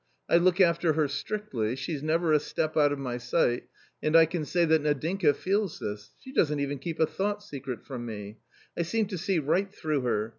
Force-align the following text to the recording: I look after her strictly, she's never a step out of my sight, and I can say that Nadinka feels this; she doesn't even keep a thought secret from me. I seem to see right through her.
I 0.27 0.37
look 0.37 0.59
after 0.59 0.93
her 0.93 1.07
strictly, 1.07 1.75
she's 1.75 2.01
never 2.01 2.33
a 2.33 2.39
step 2.39 2.75
out 2.75 2.91
of 2.91 2.97
my 2.97 3.19
sight, 3.19 3.65
and 4.01 4.15
I 4.15 4.25
can 4.25 4.45
say 4.45 4.65
that 4.65 4.81
Nadinka 4.81 5.35
feels 5.35 5.77
this; 5.77 6.15
she 6.17 6.31
doesn't 6.33 6.59
even 6.59 6.79
keep 6.79 6.99
a 6.99 7.05
thought 7.05 7.43
secret 7.43 7.85
from 7.85 8.07
me. 8.07 8.39
I 8.75 8.81
seem 8.81 9.05
to 9.09 9.17
see 9.19 9.37
right 9.37 9.71
through 9.71 10.01
her. 10.01 10.29